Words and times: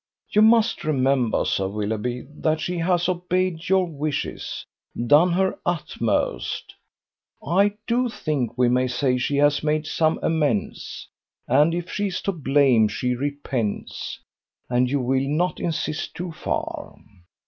You 0.31 0.41
must 0.41 0.83
remember, 0.83 1.45
Sir 1.45 1.67
Willoughby, 1.67 2.25
that 2.39 2.59
she 2.59 2.79
has 2.79 3.07
obeyed 3.07 3.69
your 3.69 3.85
wishes, 3.85 4.65
done 5.05 5.31
her 5.33 5.59
utmost: 5.63 6.73
I 7.45 7.73
do 7.85 8.09
think 8.09 8.57
we 8.57 8.67
may 8.67 8.87
say 8.87 9.19
she 9.19 9.37
has 9.37 9.61
made 9.61 9.85
some 9.85 10.17
amends; 10.23 11.07
and 11.47 11.75
if 11.75 11.87
she 11.91 12.07
is 12.07 12.19
to 12.23 12.31
blame 12.31 12.87
she 12.87 13.13
repents, 13.13 14.19
and 14.71 14.89
you 14.89 14.99
will 14.99 15.21
not 15.29 15.59
insist 15.59 16.15
too 16.15 16.31
far." 16.31 16.95